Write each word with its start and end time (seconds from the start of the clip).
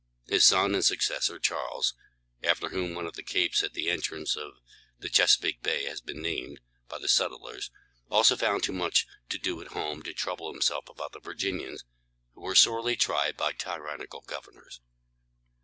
His 0.27 0.43
son 0.43 0.73
and 0.73 0.83
successor, 0.83 1.37
Charles, 1.37 1.93
after 2.41 2.69
whom 2.69 2.95
one 2.95 3.05
of 3.05 3.13
the 3.15 3.21
capes 3.21 3.61
at 3.61 3.73
the 3.73 3.91
entrance 3.91 4.35
of 4.35 4.53
Chesapeake 4.99 5.61
Bay 5.61 5.83
had 5.83 6.03
been 6.03 6.23
named 6.23 6.59
by 6.87 6.95
the 6.97 7.01
first 7.03 7.17
settlers, 7.17 7.69
also 8.09 8.35
found 8.35 8.63
too 8.63 8.73
much 8.73 9.05
to 9.29 9.37
do 9.37 9.61
at 9.61 9.73
home 9.73 10.01
to 10.01 10.13
trouble 10.15 10.51
himself 10.51 10.89
about 10.89 11.11
the 11.11 11.19
Virginians, 11.19 11.83
who 12.33 12.41
were 12.41 12.55
sorely 12.55 12.95
tried 12.95 13.37
by 13.37 13.51
tyrannical 13.53 14.21
governors. 14.21 14.81